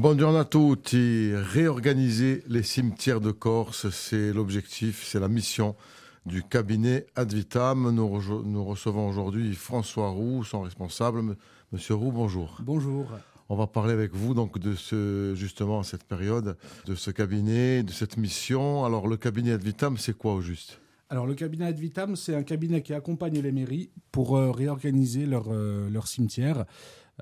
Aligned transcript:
Buongiorno 0.00 0.38
a 0.38 0.46
tutti. 0.46 1.30
Réorganiser 1.34 2.42
les 2.48 2.62
cimetières 2.62 3.20
de 3.20 3.32
Corse, 3.32 3.90
c'est 3.90 4.32
l'objectif, 4.32 5.04
c'est 5.04 5.20
la 5.20 5.28
mission 5.28 5.76
du 6.24 6.42
cabinet 6.42 7.04
Advitam. 7.16 7.90
Nous, 7.90 8.44
nous 8.44 8.64
recevons 8.64 9.06
aujourd'hui 9.06 9.52
François 9.52 10.08
Roux, 10.08 10.42
son 10.42 10.62
responsable. 10.62 11.36
Monsieur 11.70 11.96
Roux, 11.96 12.12
bonjour. 12.12 12.62
Bonjour. 12.62 13.10
On 13.50 13.56
va 13.56 13.66
parler 13.66 13.92
avec 13.92 14.14
vous 14.14 14.32
donc 14.32 14.58
de 14.58 14.74
ce 14.74 15.34
justement 15.36 15.82
cette 15.82 16.04
période, 16.04 16.56
de 16.86 16.94
ce 16.94 17.10
cabinet, 17.10 17.82
de 17.82 17.92
cette 17.92 18.16
mission. 18.16 18.86
Alors 18.86 19.06
le 19.06 19.18
cabinet 19.18 19.52
Advitam, 19.52 19.98
c'est 19.98 20.16
quoi 20.16 20.32
au 20.32 20.40
juste? 20.40 20.80
Alors 21.10 21.26
le 21.26 21.34
cabinet 21.34 21.66
Advitam, 21.66 22.16
c'est 22.16 22.34
un 22.34 22.42
cabinet 22.42 22.80
qui 22.80 22.94
accompagne 22.94 23.38
les 23.38 23.52
mairies 23.52 23.90
pour 24.12 24.38
euh, 24.38 24.50
réorganiser 24.50 25.26
leur, 25.26 25.48
euh, 25.50 25.90
leur 25.90 26.06
cimetière. 26.06 26.64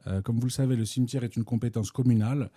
Euh, 0.06 0.22
comme 0.22 0.38
vous 0.38 0.46
le 0.46 0.52
savez, 0.52 0.76
le 0.76 0.84
cimetière 0.84 1.24
est 1.24 1.36
une 1.36 1.44
compétence 1.44 1.90
communale. 1.90 2.50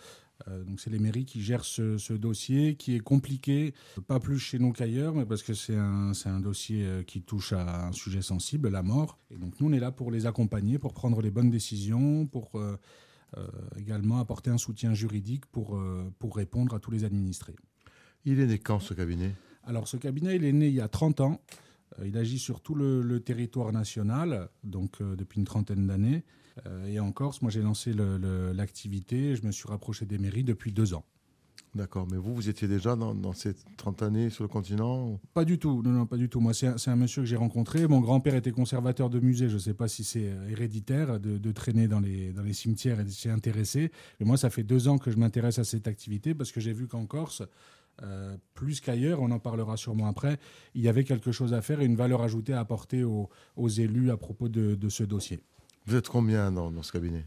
donc 0.48 0.80
c'est 0.80 0.90
les 0.90 0.98
mairies 0.98 1.26
qui 1.26 1.40
gèrent 1.40 1.66
ce, 1.66 2.14
dossier 2.14 2.76
qui 2.76 2.96
est 2.96 3.00
compliqué, 3.00 3.76
pas 4.08 4.20
plus 4.20 4.40
chez 4.40 4.58
nous 4.58 4.72
qu'ailleurs, 4.74 5.14
mais 5.14 5.26
parce 5.26 5.44
que 5.44 5.54
c'est 5.54 5.76
un, 5.76 6.14
un, 6.26 6.40
dossier 6.40 7.04
qui 7.06 7.22
touche 7.22 7.54
à 7.54 7.88
un 7.88 7.92
sujet 7.92 8.24
sensible, 8.24 8.70
la 8.70 8.82
mort. 8.82 9.20
Et 9.30 9.38
donc 9.38 9.60
nous, 9.60 9.70
on 9.70 9.72
est 9.72 9.80
là 9.80 9.92
pour 9.92 10.10
les 10.10 10.26
accompagner, 10.26 10.80
pour 10.80 10.94
prendre 10.94 11.22
les 11.22 11.30
bonnes 11.30 11.52
décisions, 11.52 12.26
pour 12.26 12.60
également 13.78 14.20
apporter 14.20 14.50
un 14.50 14.58
soutien 14.58 14.96
juridique 14.96 15.46
pour, 15.46 15.80
pour 16.18 16.36
répondre 16.36 16.76
à 16.76 16.80
tous 16.80 16.92
les 16.92 17.04
administrés. 17.04 17.56
Il 18.26 18.40
est 18.40 18.48
né 18.48 18.58
quand 18.58 18.80
ce 18.80 18.94
cabinet? 18.94 19.36
Alors 19.64 19.88
ce 19.88 19.98
cabinet, 19.98 20.36
il 20.36 20.44
est 20.44 20.54
né 20.54 20.68
il 20.68 20.74
y 20.74 20.82
a 20.82 20.88
30 20.88 21.22
ans. 21.22 21.42
Euh, 22.00 22.08
il 22.08 22.18
agit 22.18 22.40
sur 22.40 22.62
tout 22.62 22.76
le, 22.76 23.20
territoire 23.20 23.72
national, 23.72 24.50
donc 24.64 25.02
euh, 25.02 25.16
depuis 25.16 25.40
une 25.40 25.46
trentaine 25.46 25.88
d'années. 25.88 26.24
Euh, 26.66 26.86
et 26.88 27.00
en 27.00 27.12
Corse, 27.12 27.42
moi 27.42 27.52
j'ai 27.52 27.62
lancé 27.62 27.94
l'activité, 27.94 29.36
je 29.36 29.46
me 29.46 29.52
suis 29.52 29.68
rapproché 29.68 30.06
des 30.06 30.18
mairies 30.18 30.44
depuis 30.44 30.72
deux 30.72 30.94
ans. 30.94 31.06
D'accord, 31.74 32.06
mais 32.12 32.18
vous, 32.18 32.36
vous 32.36 32.50
étiez 32.50 32.68
déjà 32.68 32.98
dans, 32.98 33.32
ces 33.32 33.54
30 33.78 34.02
années 34.02 34.30
sur 34.30 34.44
le 34.44 34.50
continent 34.50 35.18
Pas 35.34 35.46
du 35.46 35.58
tout, 35.58 35.82
non, 35.84 35.92
non, 35.92 36.06
pas 36.06 36.18
du 36.18 36.28
tout. 36.28 36.42
Moi, 36.42 36.54
c'est 36.54 36.68
un, 36.90 36.96
monsieur 36.98 37.22
que 37.22 37.26
j'ai 37.26 37.38
rencontré. 37.38 37.88
Mon 37.88 38.02
grand-père 38.02 38.36
était 38.36 38.52
conservateur 38.52 39.10
de 39.10 39.22
musée. 39.22 39.48
Je 39.48 39.54
ne 39.54 39.60
sais 39.60 39.74
pas 39.74 39.88
si 39.88 40.04
c'est 40.04 40.34
héréditaire 40.50 41.18
de, 41.22 41.52
traîner 41.54 41.88
dans 41.88 42.02
les, 42.02 42.34
dans 42.34 42.44
les 42.44 42.52
cimetières 42.52 43.00
et 43.00 43.06
de 43.06 43.10
s'y 43.10 43.30
intéresser. 43.30 43.90
Mais 44.20 44.26
moi, 44.26 44.36
ça 44.36 44.50
fait 44.50 44.64
deux 44.64 44.90
ans 44.90 44.98
que 44.98 45.12
je 45.12 45.18
m'intéresse 45.18 45.60
à 45.60 45.64
cette 45.64 45.88
activité 45.88 46.34
parce 46.34 46.52
que 46.52 46.60
j'ai 46.60 46.74
vu 46.74 46.90
qu'en 46.90 47.06
Corse, 47.06 47.42
euh, 48.04 48.36
plus 48.56 48.82
qu'ailleurs, 48.82 49.22
on 49.22 49.32
en 49.32 49.40
parlera 49.40 49.78
sûrement 49.78 50.08
après, 50.08 50.40
il 50.74 50.82
y 50.82 50.88
avait 50.88 51.04
quelque 51.04 51.32
chose 51.32 51.54
à 51.54 51.62
faire 51.62 51.82
et 51.82 51.86
une 51.86 51.96
valeur 51.96 52.22
ajoutée 52.22 52.54
à 52.54 52.60
apporter 52.60 53.04
aux, 53.04 53.30
élus 53.68 54.12
à 54.12 54.18
propos 54.18 54.50
de, 54.50 54.90
ce 54.90 55.04
dossier. 55.04 55.40
Vous 55.86 55.96
êtes 55.96 56.10
combien 56.10 56.52
dans, 56.52 56.84
ce 56.84 56.92
cabinet? 56.92 57.26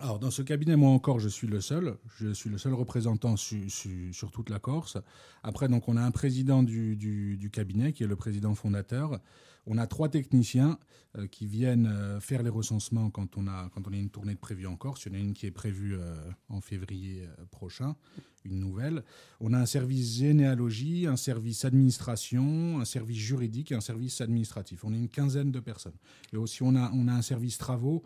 Alors 0.00 0.18
dans 0.18 0.30
ce 0.32 0.42
cabinet, 0.42 0.74
moi 0.76 0.90
encore, 0.90 1.20
je 1.20 1.28
suis 1.28 1.46
le 1.46 1.60
seul. 1.60 1.96
Je 2.18 2.32
suis 2.32 2.50
le 2.50 2.58
seul 2.58 2.74
représentant 2.74 3.36
sur 3.36 4.30
toute 4.32 4.50
la 4.50 4.58
Corse. 4.58 4.98
Après, 5.42 5.68
donc, 5.68 5.88
on 5.88 5.96
a 5.96 6.02
un 6.02 6.10
président 6.10 6.62
du, 6.62 7.50
cabinet 7.52 7.92
qui 7.92 8.02
est 8.02 8.08
le 8.08 8.16
président 8.16 8.54
fondateur. 8.54 9.20
On 9.66 9.78
a 9.78 9.86
trois 9.86 10.08
techniciens 10.10 10.78
euh, 11.16 11.26
qui 11.26 11.46
viennent 11.46 11.86
euh, 11.86 12.20
faire 12.20 12.42
les 12.42 12.50
recensements 12.50 13.08
quand 13.08 13.38
on, 13.38 13.46
a, 13.46 13.70
quand 13.72 13.88
on 13.88 13.94
a 13.94 13.96
une 13.96 14.10
tournée 14.10 14.34
de 14.34 14.38
prévue 14.38 14.66
en 14.66 14.76
Corse. 14.76 15.06
Il 15.06 15.12
y 15.12 15.16
en 15.16 15.18
a 15.18 15.22
une 15.22 15.32
qui 15.32 15.46
est 15.46 15.50
prévue 15.50 15.96
en 16.48 16.60
février 16.60 17.26
prochain 17.50 17.96
une 18.44 18.60
nouvelle. 18.60 19.02
On 19.40 19.52
a 19.52 19.58
un 19.58 19.66
service 19.66 20.18
généalogie, 20.18 21.06
un 21.06 21.16
service 21.16 21.64
administration, 21.64 22.80
un 22.80 22.84
service 22.84 23.16
juridique 23.16 23.72
et 23.72 23.74
un 23.74 23.80
service 23.80 24.20
administratif. 24.20 24.84
On 24.84 24.92
est 24.92 24.98
une 24.98 25.08
quinzaine 25.08 25.50
de 25.50 25.60
personnes. 25.60 25.96
Et 26.32 26.36
aussi, 26.36 26.62
on 26.62 26.74
a, 26.76 26.90
on 26.92 27.08
a 27.08 27.12
un 27.12 27.22
service 27.22 27.58
travaux, 27.58 28.04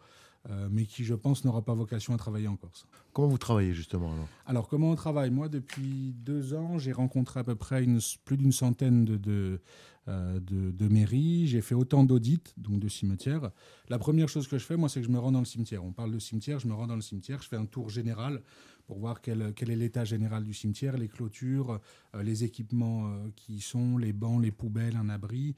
euh, 0.50 0.68
mais 0.70 0.86
qui, 0.86 1.04
je 1.04 1.14
pense, 1.14 1.44
n'aura 1.44 1.62
pas 1.62 1.74
vocation 1.74 2.14
à 2.14 2.16
travailler 2.16 2.48
en 2.48 2.56
Corse. 2.56 2.86
Comment 3.12 3.28
vous 3.28 3.38
travaillez 3.38 3.74
justement 3.74 4.12
alors? 4.12 4.28
Alors, 4.46 4.68
comment 4.68 4.90
on 4.90 4.94
travaille? 4.94 5.30
Moi, 5.30 5.48
depuis 5.48 6.14
deux 6.24 6.54
ans, 6.54 6.78
j'ai 6.78 6.92
rencontré 6.92 7.40
à 7.40 7.44
peu 7.44 7.54
près 7.54 7.84
une, 7.84 8.00
plus 8.24 8.38
d'une 8.38 8.52
centaine 8.52 9.04
de, 9.04 9.16
de, 9.16 9.60
euh, 10.08 10.40
de, 10.40 10.88
mairies. 10.88 11.46
J'ai 11.48 11.60
fait 11.60 11.74
autant 11.74 12.02
d'audits, 12.02 12.54
donc 12.56 12.80
de 12.80 12.88
cimetières. 12.88 13.50
La 13.90 13.98
première 13.98 14.28
chose 14.28 14.48
que 14.48 14.56
je 14.56 14.64
fais, 14.64 14.76
moi, 14.76 14.88
c'est 14.88 15.00
que 15.00 15.06
je 15.06 15.12
me 15.12 15.18
rends 15.18 15.32
dans 15.32 15.40
le 15.40 15.44
cimetière. 15.44 15.84
On 15.84 15.92
parle 15.92 16.12
de 16.12 16.18
cimetière, 16.18 16.58
je 16.58 16.66
me 16.66 16.72
rends 16.72 16.86
dans 16.86 16.96
le 16.96 17.02
cimetière, 17.02 17.42
je 17.42 17.48
fais 17.48 17.56
un 17.56 17.66
tour 17.66 17.90
général 17.90 18.40
pour 18.86 18.98
voir 18.98 19.20
quel, 19.20 19.52
quel 19.54 19.70
est 19.70 19.76
l'état 19.76 20.06
général 20.06 20.44
du 20.44 20.54
cimetière, 20.54 20.96
les 20.96 21.08
clôtures, 21.08 21.78
euh, 22.14 22.22
les 22.22 22.44
équipements 22.44 23.12
qui 23.36 23.56
y 23.56 23.60
sont, 23.60 23.98
les 23.98 24.14
bancs, 24.14 24.42
les 24.42 24.50
poubelles, 24.50 24.96
un 24.96 25.10
abri, 25.10 25.54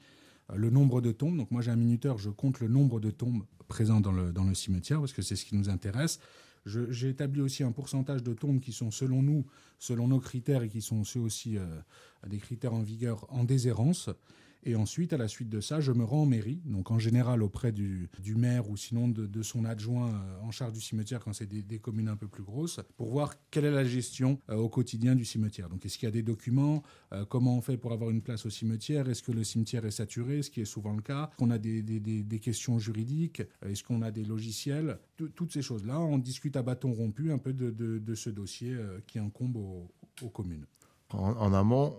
le 0.55 0.69
nombre 0.69 1.01
de 1.01 1.11
tombes. 1.11 1.37
Donc 1.37 1.51
moi 1.51 1.61
j'ai 1.61 1.71
un 1.71 1.75
minuteur, 1.75 2.17
je 2.17 2.29
compte 2.29 2.59
le 2.59 2.67
nombre 2.67 2.99
de 2.99 3.11
tombes 3.11 3.43
présentes 3.67 4.03
dans 4.03 4.11
le, 4.11 4.31
dans 4.31 4.43
le 4.43 4.53
cimetière 4.53 4.99
parce 4.99 5.13
que 5.13 5.21
c'est 5.21 5.35
ce 5.35 5.45
qui 5.45 5.55
nous 5.55 5.69
intéresse. 5.69 6.19
J'ai 6.65 7.09
établi 7.09 7.41
aussi 7.41 7.63
un 7.63 7.71
pourcentage 7.71 8.21
de 8.21 8.33
tombes 8.33 8.59
qui 8.59 8.71
sont 8.71 8.91
selon 8.91 9.23
nous, 9.23 9.45
selon 9.79 10.07
nos 10.07 10.19
critères 10.19 10.61
et 10.61 10.69
qui 10.69 10.81
sont 10.81 11.03
ceux 11.03 11.19
aussi 11.19 11.57
des 12.27 12.37
critères 12.37 12.75
en 12.75 12.83
vigueur 12.83 13.25
en 13.29 13.43
déshérence. 13.43 14.11
Et 14.63 14.75
ensuite, 14.75 15.11
à 15.11 15.17
la 15.17 15.27
suite 15.27 15.49
de 15.49 15.59
ça, 15.59 15.79
je 15.79 15.91
me 15.91 16.03
rends 16.03 16.21
en 16.21 16.25
mairie, 16.27 16.61
donc 16.65 16.91
en 16.91 16.99
général 16.99 17.41
auprès 17.41 17.71
du, 17.71 18.09
maire 18.35 18.69
ou 18.69 18.77
sinon 18.77 19.07
de, 19.07 19.41
son 19.41 19.65
adjoint 19.65 20.09
euh, 20.09 20.41
en 20.41 20.51
charge 20.51 20.73
du 20.73 20.81
cimetière 20.81 21.19
quand 21.19 21.33
c'est 21.33 21.47
des, 21.47 21.79
communes 21.79 22.09
un 22.09 22.15
peu 22.15 22.27
plus 22.27 22.43
grosses, 22.43 22.79
pour 22.95 23.09
voir 23.09 23.33
quelle 23.49 23.65
est 23.65 23.71
la 23.71 23.83
gestion 23.83 24.39
euh, 24.49 24.55
au 24.55 24.69
quotidien 24.69 25.15
du 25.15 25.25
cimetière. 25.25 25.67
Donc 25.67 25.85
est-ce 25.85 25.97
qu'il 25.97 26.05
y 26.05 26.09
a 26.09 26.11
des 26.11 26.21
documents 26.21 26.83
euh, 27.11 27.25
Comment 27.25 27.57
on 27.57 27.61
fait 27.61 27.77
pour 27.77 27.91
avoir 27.91 28.11
une 28.11 28.21
place 28.21 28.45
au 28.45 28.51
cimetière? 28.51 29.09
Est-ce 29.09 29.23
que 29.23 29.31
le 29.31 29.43
cimetière 29.43 29.85
est 29.85 29.91
saturé? 29.91 30.43
Ce 30.43 30.51
qui 30.51 30.61
est 30.61 30.65
souvent 30.65 30.93
le 30.93 31.01
cas. 31.01 31.31
On 31.39 31.49
a 31.49 31.57
des, 31.57 31.81
des 31.81 32.39
questions 32.39 32.77
juridiques? 32.77 33.41
Est-ce 33.65 33.83
qu'on 33.83 34.03
a 34.03 34.11
des 34.11 34.23
logiciels? 34.23 34.99
Toutes 35.35 35.51
ces 35.51 35.61
choses-là, 35.61 35.99
on 35.99 36.17
discute 36.19 36.55
à 36.55 36.61
bâton 36.61 36.93
rompu 36.93 37.31
un 37.31 37.37
peu 37.37 37.53
de, 37.53 38.15
ce 38.15 38.29
dossier 38.29 38.75
qui 39.07 39.17
incombe 39.17 39.57
aux, 39.57 40.29
communes. 40.29 40.65
En 41.09 41.53
amont, 41.53 41.95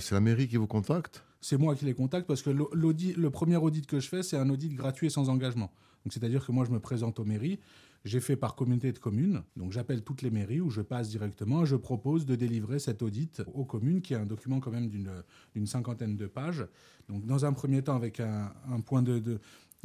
c'est 0.00 0.14
la 0.14 0.20
mairie 0.20 0.48
qui 0.48 0.56
vous 0.56 0.66
contacte? 0.66 1.22
C'est 1.40 1.56
moi 1.56 1.74
qui 1.74 1.84
les 1.84 1.94
contacte 1.94 2.26
parce 2.26 2.42
que 2.42 2.50
le 2.50 3.30
premier 3.30 3.56
audit 3.56 3.86
que 3.86 4.00
je 4.00 4.08
fais, 4.08 4.22
c'est 4.22 4.36
un 4.36 4.48
audit 4.50 4.74
gratuit 4.74 5.06
et 5.06 5.10
sans 5.10 5.28
engagement. 5.28 5.70
Donc 6.04 6.12
c'est-à-dire 6.12 6.44
que 6.44 6.52
moi, 6.52 6.64
je 6.64 6.70
me 6.70 6.80
présente 6.80 7.18
aux 7.18 7.24
mairies. 7.24 7.58
J'ai 8.06 8.20
fait 8.20 8.36
par 8.36 8.54
communauté 8.54 8.92
de 8.92 8.98
communes, 8.98 9.42
donc 9.56 9.72
j'appelle 9.72 10.02
toutes 10.02 10.22
les 10.22 10.30
mairies 10.30 10.62
où 10.62 10.70
je 10.70 10.80
passe 10.80 11.10
directement. 11.10 11.66
Je 11.66 11.76
propose 11.76 12.24
de 12.24 12.34
délivrer 12.34 12.78
cet 12.78 13.02
audit 13.02 13.42
aux 13.52 13.66
communes, 13.66 14.00
qui 14.00 14.14
est 14.14 14.16
un 14.16 14.24
document 14.24 14.58
quand 14.58 14.70
même 14.70 14.88
d'une 14.88 15.66
cinquantaine 15.66 16.16
de 16.16 16.26
pages. 16.26 16.66
Donc 17.10 17.26
dans 17.26 17.44
un 17.44 17.52
premier 17.52 17.82
temps 17.82 17.96
avec 17.96 18.18
un, 18.20 18.80
point 18.86 19.02
de, 19.02 19.38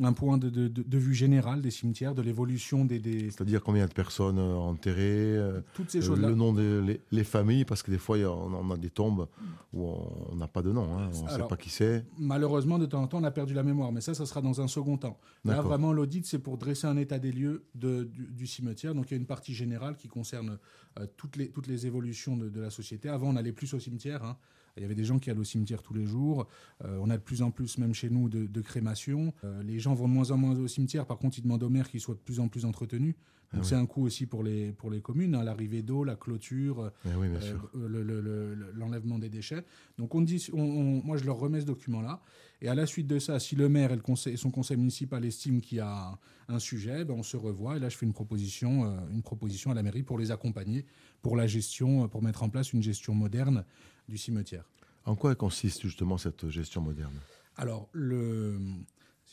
un 0.03 0.13
point 0.13 0.38
de, 0.38 0.50
de, 0.50 0.97
vue 0.97 1.13
général 1.13 1.61
des 1.61 1.72
cimetières, 1.72 2.13
de 2.13 2.22
l'évolution 2.22 2.83
des, 2.83 3.00
C'est-à-dire 3.31 3.63
combien 3.63 3.85
de 3.85 3.94
personnes 3.94 4.39
euh, 4.39 4.56
enterrées 4.56 5.38
euh, 5.38 5.61
Toutes 5.73 5.89
ces 5.89 6.01
choses-là. 6.01 6.29
Le 6.29 6.35
nom 6.35 6.53
des 6.53 7.00
les, 7.11 7.23
familles, 7.23 7.66
parce 7.66 7.81
que 7.81 7.91
des 7.91 7.97
fois, 7.97 8.17
on 8.17 8.72
a 8.72 8.78
des 8.78 8.89
tombes 8.89 9.28
où 9.73 9.88
on 10.31 10.35
n'a 10.35 10.47
pas 10.47 10.61
de 10.61 10.72
nom, 10.72 10.97
hein, 10.97 11.09
on 11.22 11.23
ne 11.25 11.29
sait 11.29 11.47
pas 11.47 11.57
qui 11.57 11.69
c'est. 11.69 12.05
Malheureusement, 12.17 12.78
de 12.78 12.85
temps 12.85 13.01
en 13.01 13.07
temps, 13.07 13.19
on 13.19 13.23
a 13.23 13.31
perdu 13.31 13.53
la 13.53 13.63
mémoire, 13.63 13.91
mais 13.91 14.01
ça, 14.01 14.13
ça 14.13 14.25
sera 14.25 14.41
dans 14.41 14.59
un 14.59 14.67
second 14.67 14.97
temps. 14.97 15.17
Là, 15.45 15.61
vraiment, 15.61 15.94
l'audit, 15.94 16.25
c'est 16.25 16.39
pour 16.39 16.57
dresser 16.57 16.88
un 16.88 16.97
état 16.97 17.19
des 17.19 17.31
lieux 17.31 17.66
du, 17.73 18.05
du, 18.05 18.47
cimetière. 18.47 18.95
Donc, 18.95 19.11
il 19.11 19.13
y 19.13 19.17
a 19.17 19.19
une 19.19 19.25
partie 19.25 19.53
générale 19.53 19.95
qui 19.95 20.07
concerne 20.07 20.57
euh, 21.00 21.07
toutes, 21.17 21.35
les, 21.35 21.50
toutes 21.50 21.67
les 21.67 21.88
évolutions 21.88 22.38
de, 22.38 22.59
la 22.59 22.69
société. 22.69 23.09
Avant, 23.09 23.29
on 23.29 23.35
allait 23.35 23.51
plus 23.51 23.73
au 23.73 23.79
cimetière. 23.79 24.23
Hein. 24.23 24.38
Il 24.78 24.81
y 24.81 24.85
avait 24.85 24.95
des 24.95 25.03
gens 25.05 25.19
qui 25.19 25.29
allaient 25.29 25.39
au 25.39 25.45
cimetière 25.45 25.81
tous 25.81 25.94
les 25.94 26.05
jours. 26.05 26.47
Euh, 26.84 27.00
on 27.01 27.09
a 27.09 27.17
de 27.17 27.22
plus 27.22 27.41
en 27.41 27.51
plus, 27.51 27.78
même 27.78 27.94
chez 27.94 28.09
nous, 28.09 28.29
de, 28.29 28.61
crémation. 28.61 29.34
Euh, 29.44 29.61
les 29.63 29.79
gens 29.85 29.94
vont 29.94 30.07
de 30.07 30.13
moins 30.13 30.31
en 30.31 30.38
moins 30.38 30.57
au 30.57 30.68
cimetière. 30.68 31.06
Par 31.06 31.18
contre, 31.18 31.40
ils 31.40 31.41
demandent 31.41 31.63
au 31.63 31.69
maire 31.69 31.90
qu'il 31.90 32.00
soit 32.00 32.16
de 32.16 32.19
plus 32.19 32.40
en 32.40 32.47
plus 32.47 32.66
entretenu. 32.66 33.16
Donc 33.53 33.63
ah 33.63 33.68
c'est 33.69 33.75
un 33.75 33.85
coût 33.85 34.03
aussi 34.03 34.25
pour 34.25 34.44
les, 34.44 34.73
pour 34.73 34.90
les 34.90 35.01
communes, 35.01 35.35
hein, 35.35 35.43
l'arrivée 35.43 35.82
d'eau, 35.82 36.03
la 36.03 36.16
clôture, 36.16 36.91
eh 37.05 37.09
euh, 37.09 38.55
l'enlèvement 38.73 39.20
des 39.20 39.29
déchets. 39.29 39.64
Donc 39.97 40.14
on 40.16 40.22
dit, 40.22 40.49
moi 40.53 41.16
je 41.16 41.23
leur 41.26 41.37
remets 41.37 41.61
ce 41.61 41.66
document-là. 41.66 42.22
Et 42.61 42.67
à 42.67 42.76
la 42.76 42.85
suite 42.85 43.08
de 43.08 43.20
ça, 43.20 43.40
si 43.40 43.55
le 43.55 43.70
maire 43.70 43.91
et, 43.91 43.96
le 43.96 44.02
conseil, 44.02 44.37
son 44.37 44.49
conseil 44.49 44.78
municipal 44.78 45.23
estiment 45.23 45.59
qu'il 45.59 45.78
y 45.78 45.82
a 45.82 46.17
un 46.47 46.59
sujet, 46.59 47.05
ben 47.05 47.14
on 47.14 47.23
se 47.23 47.37
revoit. 47.37 47.78
Et 47.78 47.79
là, 47.79 47.90
je 47.90 47.97
fais 47.97 48.05
une 48.05 48.14
proposition, 48.14 48.97
une 49.11 49.22
proposition 49.22 49.72
à 49.72 49.73
la 49.73 49.84
mairie 49.84 50.03
pour 50.03 50.17
les 50.17 50.32
accompagner, 50.32 50.85
pour 51.22 51.37
la 51.37 51.47
gestion, 51.47 52.08
pour 52.08 52.23
mettre 52.23 52.43
en 52.43 52.49
place 52.49 52.73
une 52.73 52.82
gestion 52.82 53.14
moderne 53.14 53.64
du 54.09 54.17
cimetière. 54.17 54.66
En 55.05 55.16
quoi 55.16 55.35
consiste 55.35 55.84
justement 55.84 56.17
cette 56.17 56.49
gestion 56.49 56.82
moderne? 56.82 57.14
Alors, 57.58 57.87
le, 57.93 58.59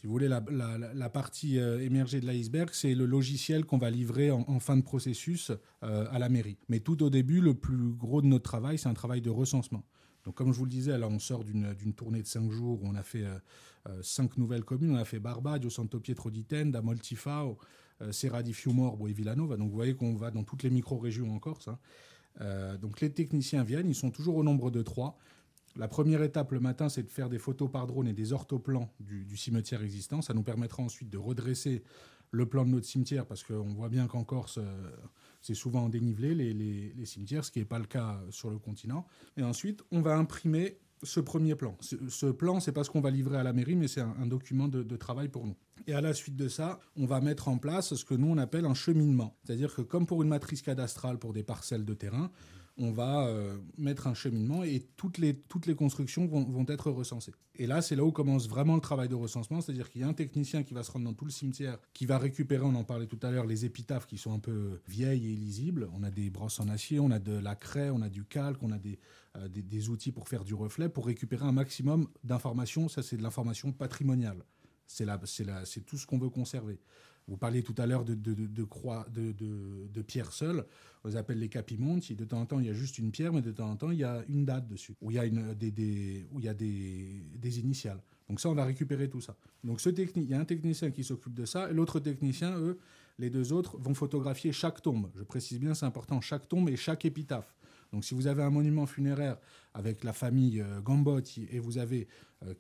si 0.02 0.08
vous 0.08 0.14
voulez, 0.14 0.26
la, 0.26 1.10
partie 1.10 1.60
euh, 1.60 1.78
émergée 1.78 2.20
de 2.20 2.26
l'iceberg, 2.26 2.70
c'est 2.72 2.92
le 2.92 3.06
logiciel 3.06 3.64
qu'on 3.64 3.78
va 3.78 3.88
livrer 3.88 4.32
en, 4.32 4.58
fin 4.58 4.76
de 4.76 4.82
processus 4.82 5.52
euh, 5.84 6.06
à 6.10 6.18
la 6.18 6.28
mairie. 6.28 6.58
Mais 6.68 6.80
tout 6.80 7.04
au 7.04 7.08
début, 7.08 7.40
le 7.40 7.54
plus 7.54 7.92
gros 7.92 8.20
de 8.20 8.26
notre 8.26 8.42
travail, 8.42 8.78
c'est 8.78 8.88
un 8.88 8.94
travail 8.94 9.20
de 9.20 9.30
recensement. 9.30 9.84
Donc, 10.24 10.34
comme 10.34 10.52
je 10.52 10.58
vous 10.58 10.64
le 10.64 10.72
disais, 10.72 10.98
là, 10.98 11.06
on 11.06 11.20
sort 11.20 11.44
d'une 11.44 11.94
tournée 11.94 12.20
de 12.20 12.26
cinq 12.26 12.50
jours 12.50 12.82
où 12.82 12.88
on 12.88 12.96
a 12.96 13.04
fait 13.04 13.22
euh, 13.22 14.02
cinq 14.02 14.38
nouvelles 14.38 14.64
communes. 14.64 14.90
On 14.90 14.96
a 14.96 15.04
fait 15.04 15.20
Barbadio, 15.20 15.70
Santo 15.70 16.00
Pietro 16.00 16.32
di 16.32 16.44
Tenda, 16.46 16.82
Moltifao, 16.82 17.56
Serra 18.10 18.42
di 18.42 18.50
et 18.50 19.12
Villanova. 19.12 19.56
Donc, 19.56 19.70
vous 19.70 19.76
voyez 19.76 19.94
qu'on 19.94 20.16
va 20.16 20.32
dans 20.32 20.42
toutes 20.42 20.64
les 20.64 20.70
micro-régions 20.70 21.32
en 21.32 21.38
Corse. 21.38 21.68
Hein. 21.68 21.78
Donc 22.80 23.00
les 23.00 23.12
techniciens 23.12 23.62
viennent, 23.62 23.88
ils 23.88 23.94
sont 23.94 24.10
toujours 24.10 24.36
au 24.36 24.42
nombre 24.42 24.72
de 24.72 24.82
trois. 24.82 25.18
La 25.76 25.88
première 25.88 26.22
étape 26.22 26.52
le 26.52 26.60
matin, 26.60 26.88
c'est 26.88 27.02
de 27.02 27.10
faire 27.10 27.28
des 27.28 27.38
photos 27.38 27.70
par 27.70 27.86
drone 27.86 28.06
et 28.06 28.12
des 28.12 28.32
orthoplans 28.32 28.92
du, 29.00 29.36
cimetière 29.36 29.82
existant. 29.82 30.20
Ça 30.22 30.34
nous 30.34 30.42
permettra 30.42 30.82
ensuite 30.82 31.08
de 31.08 31.18
redresser 31.18 31.82
le 32.30 32.46
plan 32.46 32.64
de 32.64 32.70
notre 32.70 32.86
cimetière, 32.86 33.26
parce 33.26 33.42
qu'on 33.42 33.74
voit 33.74 33.88
bien 33.88 34.06
qu'en 34.06 34.24
Corse, 34.24 34.58
c'est 35.42 35.54
souvent 35.54 35.84
en 35.84 35.88
dénivelé, 35.88 36.34
les, 36.34 37.04
cimetières, 37.04 37.44
ce 37.44 37.50
qui 37.50 37.58
n'est 37.58 37.64
pas 37.64 37.78
le 37.78 37.86
cas 37.86 38.20
sur 38.30 38.50
le 38.50 38.58
continent. 38.58 39.06
Et 39.36 39.42
ensuite, 39.42 39.82
on 39.90 40.00
va 40.00 40.16
imprimer 40.16 40.78
ce 41.02 41.20
premier 41.20 41.54
plan. 41.54 41.76
Ce, 41.80 42.26
plan, 42.26 42.60
c'est 42.60 42.72
pas 42.72 42.84
ce 42.84 42.90
qu'on 42.90 43.00
va 43.00 43.10
livrer 43.10 43.36
à 43.36 43.42
la 43.42 43.52
mairie, 43.52 43.76
mais 43.76 43.88
c'est 43.88 44.00
un, 44.00 44.26
document 44.26 44.68
de, 44.68 44.96
travail 44.96 45.28
pour 45.28 45.46
nous. 45.46 45.56
Et 45.86 45.94
à 45.94 46.00
la 46.00 46.14
suite 46.14 46.36
de 46.36 46.48
ça, 46.48 46.78
on 46.96 47.06
va 47.06 47.20
mettre 47.20 47.48
en 47.48 47.58
place 47.58 47.94
ce 47.94 48.04
que 48.04 48.14
nous 48.14 48.28
on 48.28 48.38
appelle 48.38 48.66
un 48.66 48.74
cheminement. 48.74 49.36
C'est-à-dire 49.44 49.74
que 49.74 49.82
comme 49.82 50.06
pour 50.06 50.22
une 50.22 50.28
matrice 50.28 50.62
cadastrale 50.62 51.18
pour 51.18 51.32
des 51.32 51.42
parcelles 51.42 51.84
de 51.84 51.94
terrain, 51.94 52.30
on 52.78 52.90
va 52.90 53.26
euh, 53.26 53.58
mettre 53.76 54.06
un 54.06 54.14
cheminement 54.14 54.64
et 54.64 54.80
toutes 54.96 55.18
les, 55.18 55.34
toutes 55.34 55.66
les 55.66 55.74
constructions 55.74 56.26
vont, 56.26 56.66
être 56.68 56.90
recensées. 56.90 57.34
Et 57.56 57.66
là, 57.66 57.82
c'est 57.82 57.96
là 57.96 58.04
où 58.04 58.12
commence 58.12 58.48
vraiment 58.48 58.74
le 58.74 58.80
travail 58.80 59.08
de 59.08 59.14
recensement, 59.14 59.60
c'est-à-dire 59.60 59.90
qu'il 59.90 60.00
y 60.00 60.04
a 60.04 60.08
un 60.08 60.14
technicien 60.14 60.62
qui 60.62 60.72
va 60.72 60.82
se 60.82 60.90
rendre 60.90 61.04
dans 61.04 61.12
tout 61.12 61.24
le 61.26 61.30
cimetière, 61.30 61.78
qui 61.92 62.06
va 62.06 62.16
récupérer, 62.18 62.64
on 62.64 62.74
en 62.74 62.84
parlait 62.84 63.06
tout 63.06 63.18
à 63.22 63.30
l'heure, 63.30 63.46
les 63.46 63.64
épitaphes 63.64 64.06
qui 64.06 64.16
sont 64.16 64.32
un 64.32 64.38
peu 64.38 64.80
vieilles 64.88 65.26
et 65.26 65.32
illisibles. 65.32 65.88
On 65.92 66.02
a 66.02 66.10
des 66.10 66.30
brosses 66.30 66.60
en 66.60 66.68
acier, 66.68 66.98
on 66.98 67.10
a 67.10 67.18
de 67.18 67.32
la 67.32 67.54
craie, 67.54 67.90
on 67.90 68.00
a 68.00 68.08
du 68.08 68.24
calque, 68.24 68.62
on 68.62 68.70
a 68.70 68.78
des, 68.78 68.98
euh, 69.36 69.48
des, 69.48 69.88
outils 69.88 70.12
pour 70.12 70.28
faire 70.28 70.44
du 70.44 70.54
reflet, 70.54 70.88
pour 70.88 71.06
récupérer 71.06 71.44
un 71.44 71.52
maximum 71.52 72.08
d'informations. 72.24 72.88
Ça, 72.88 73.02
c'est 73.02 73.16
de 73.16 73.22
l'information 73.22 73.72
patrimoniale. 73.72 74.44
C'est 74.92 75.86
tout 75.86 75.96
ce 75.96 76.06
qu'on 76.06 76.18
veut 76.18 76.30
conserver. 76.30 76.78
Vous 77.28 77.36
parliez 77.36 77.62
tout 77.62 77.74
à 77.78 77.86
l'heure 77.86 78.04
de, 78.04 78.14
de, 78.14 78.34
de, 78.34 78.64
croix, 78.64 79.06
de, 79.14 79.34
seules. 80.30 80.64
On 81.04 81.08
les 81.08 81.16
appelle 81.16 81.38
les 81.38 81.48
capimontes. 81.48 82.12
De 82.12 82.24
temps 82.24 82.40
en 82.40 82.46
temps, 82.46 82.58
il 82.58 82.66
y 82.66 82.70
a 82.70 82.74
juste 82.74 82.98
une 82.98 83.10
pierre, 83.10 83.32
mais 83.32 83.42
de 83.42 83.52
temps 83.52 83.70
en 83.70 83.76
temps, 83.76 83.90
il 83.90 83.98
y 83.98 84.04
a 84.04 84.24
une 84.28 84.44
date 84.44 84.66
dessus, 84.66 84.94
où 85.00 85.10
il 85.10 85.14
y 85.14 85.18
a, 85.18 85.24
une, 85.24 85.54
des, 85.54 85.70
des, 85.70 86.26
où 86.32 86.40
il 86.40 86.46
y 86.46 86.48
a 86.48 86.54
des, 86.54 87.22
des 87.36 87.60
initiales. 87.60 88.00
Donc 88.28 88.40
ça, 88.40 88.48
on 88.48 88.54
va 88.54 88.64
récupérer 88.64 89.08
tout 89.08 89.20
ça. 89.20 89.36
Donc 89.62 89.80
ce 89.80 89.90
technique, 89.90 90.26
il 90.28 90.32
y 90.32 90.34
a 90.34 90.40
un 90.40 90.44
technicien 90.44 90.90
qui 90.90 91.04
s'occupe 91.04 91.34
de 91.34 91.44
ça, 91.44 91.70
et 91.70 91.74
l'autre 91.74 92.00
technicien, 92.00 92.58
eux, 92.58 92.78
les 93.18 93.30
deux 93.30 93.52
autres, 93.52 93.78
vont 93.78 93.94
photographier 93.94 94.52
chaque 94.52 94.82
tombe. 94.82 95.10
Je 95.14 95.22
précise 95.22 95.60
bien, 95.60 95.74
c'est 95.74 95.86
important, 95.86 96.20
chaque 96.20 96.48
tombe 96.48 96.68
et 96.68 96.76
chaque 96.76 97.04
épitaphe. 97.04 97.54
Donc 97.92 98.04
si 98.04 98.14
vous 98.14 98.26
avez 98.26 98.42
un 98.42 98.50
monument 98.50 98.86
funéraire 98.86 99.36
avec 99.74 100.02
la 100.02 100.12
famille 100.12 100.60
euh, 100.60 100.80
Gambotti 100.80 101.46
et 101.50 101.58
vous 101.58 101.78
avez 101.78 102.08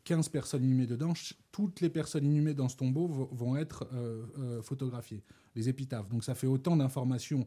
15 0.04 0.26
euh, 0.26 0.30
personnes 0.30 0.64
inhumées 0.64 0.86
dedans, 0.86 1.14
toutes 1.50 1.80
les 1.80 1.88
personnes 1.88 2.26
inhumées 2.26 2.54
dans 2.54 2.68
ce 2.68 2.76
tombeau 2.76 3.08
vont 3.32 3.56
être 3.56 3.88
euh, 3.94 4.60
photographiées, 4.62 5.22
les 5.54 5.68
épitaphes. 5.68 6.08
Donc 6.08 6.24
ça 6.24 6.34
fait 6.34 6.46
autant 6.46 6.76
d'informations 6.76 7.46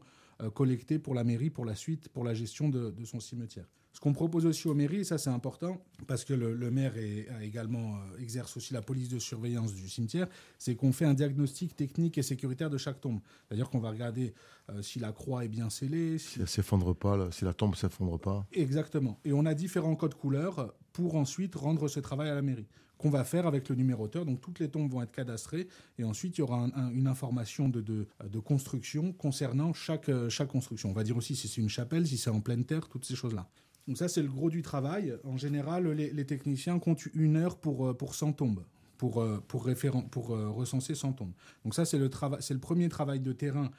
collectées 0.52 0.98
pour 0.98 1.14
la 1.14 1.24
mairie, 1.24 1.48
pour 1.48 1.64
la 1.64 1.74
suite, 1.74 2.10
pour 2.10 2.22
la 2.22 2.34
gestion 2.34 2.68
de 2.68 3.04
son 3.06 3.20
cimetière. 3.20 3.64
Ce 3.96 4.00
qu'on 4.02 4.12
propose 4.12 4.44
aussi 4.44 4.68
aux 4.68 4.74
mairies, 4.74 4.98
et 4.98 5.04
ça 5.04 5.16
c'est 5.16 5.30
important, 5.30 5.82
parce 6.06 6.26
que 6.26 6.34
le, 6.34 6.70
maire 6.70 6.92
a 7.34 7.42
également 7.42 7.94
euh, 7.94 8.20
exerce 8.20 8.54
aussi 8.58 8.74
la 8.74 8.82
police 8.82 9.08
de 9.08 9.18
surveillance 9.18 9.72
du 9.72 9.88
cimetière, 9.88 10.26
c'est 10.58 10.74
qu'on 10.74 10.92
fait 10.92 11.06
un 11.06 11.14
diagnostic 11.14 11.74
technique 11.74 12.18
et 12.18 12.22
sécuritaire 12.22 12.68
de 12.68 12.76
chaque 12.76 13.00
tombe. 13.00 13.20
C'est-à-dire 13.48 13.70
qu'on 13.70 13.78
va 13.78 13.88
regarder 13.88 14.34
euh, 14.68 14.82
si 14.82 14.98
la 14.98 15.12
croix 15.12 15.46
est 15.46 15.48
bien 15.48 15.70
scellée. 15.70 16.18
Si, 16.18 16.38
elle 16.38 16.46
s'effondre 16.46 16.94
pas, 16.94 17.30
si 17.30 17.46
la 17.46 17.54
tombe 17.54 17.70
ne 17.70 17.76
s'effondre 17.76 18.18
pas. 18.18 18.46
Exactement. 18.52 19.18
Et 19.24 19.32
on 19.32 19.46
a 19.46 19.54
différents 19.54 19.96
codes 19.96 20.12
couleurs 20.12 20.74
pour 20.92 21.16
ensuite 21.16 21.54
rendre 21.54 21.88
ce 21.88 21.98
travail 21.98 22.28
à 22.28 22.34
la 22.34 22.42
mairie 22.42 22.66
qu'on 22.98 23.08
va 23.08 23.24
faire 23.24 23.46
avec 23.46 23.70
le 23.70 23.76
numéroteur. 23.76 24.26
Donc 24.26 24.42
toutes 24.42 24.58
les 24.58 24.68
tombes 24.68 24.90
vont 24.90 25.00
être 25.00 25.12
cadastrées 25.12 25.68
et 25.98 26.04
ensuite 26.04 26.36
il 26.36 26.40
y 26.40 26.44
aura 26.44 26.68
une 26.92 27.06
information 27.06 27.70
de, 27.70 27.80
de, 27.80 28.38
construction 28.40 29.14
concernant 29.14 29.72
chaque, 29.72 30.10
euh, 30.10 30.28
chaque 30.28 30.48
construction. 30.48 30.90
On 30.90 30.94
va 30.94 31.02
dire 31.02 31.16
aussi 31.16 31.34
si 31.34 31.48
c'est 31.48 31.62
une 31.62 31.70
chapelle, 31.70 32.06
si 32.06 32.18
c'est 32.18 32.30
en 32.30 32.40
pleine 32.40 32.64
terre, 32.64 32.88
toutes 32.88 33.06
ces 33.06 33.14
choses-là. 33.14 33.48
Donc 33.86 33.98
ça, 33.98 34.08
c'est 34.08 34.22
le 34.22 34.28
gros 34.28 34.50
du 34.50 34.62
travail. 34.62 35.14
En 35.24 35.36
général, 35.36 35.88
les, 35.88 36.26
techniciens 36.26 36.78
comptent 36.78 37.06
une 37.14 37.36
heure 37.36 37.56
pour, 37.56 37.88
euh, 37.88 37.94
pour 37.94 38.14
100 38.14 38.32
tombes, 38.32 38.64
pour, 38.98 39.20
euh, 39.20 39.42
pour, 39.46 39.68
pour 40.10 40.34
euh, 40.34 40.50
recenser 40.50 40.94
100 40.94 41.12
tombes. 41.12 41.32
Donc 41.64 41.74
ça, 41.74 41.84
c'est 41.84 41.98
le, 41.98 42.10
c'est 42.40 42.54
le 42.54 42.60
premier 42.60 42.88
travail 42.88 43.20
de 43.20 43.32
terrain 43.32 43.70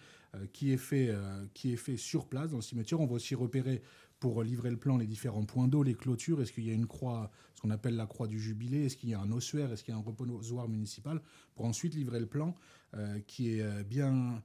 qui, 0.54 0.72
est 0.72 0.78
fait, 0.78 1.16
qui 1.54 1.74
est 1.74 1.78
fait 1.78 1.98
sur 1.98 2.26
place 2.26 2.52
dans 2.52 2.58
le 2.58 2.62
cimetière. 2.62 3.00
On 3.00 3.08
va 3.08 3.14
aussi 3.14 3.34
repérer 3.34 3.82
pour 4.20 4.44
livrer 4.44 4.70
le 4.70 4.78
plan 4.78 4.98
les 4.98 5.08
différents 5.08 5.46
points 5.46 5.68
d'eau, 5.68 5.84
les 5.84 5.94
clôtures. 5.94 6.42
Est-ce 6.42 6.52
qu'il 6.52 6.66
y 6.66 6.70
a 6.70 6.74
une 6.74 6.88
croix, 6.88 7.32
ce 7.56 7.62
qu'on 7.62 7.70
appelle 7.70 7.96
la 7.96 8.06
croix 8.06 8.28
du 8.28 8.40
jubilé 8.40 8.86
Est-ce 8.86 8.98
qu'il 8.98 9.10
y 9.10 9.14
a 9.14 9.20
un 9.20 9.32
ossuaire 9.32 9.72
Est-ce 9.72 9.84
qu'il 9.84 9.94
y 9.94 9.96
a 9.96 10.00
un 10.00 10.04
reposoir 10.04 10.68
municipal 10.68 11.22
Pour 11.56 11.66
ensuite 11.66 11.94
livrer 11.94 12.20
le 12.20 12.28
plan 12.28 12.56
qui 13.28 13.50
est 13.52 13.84
bien, 13.84 14.42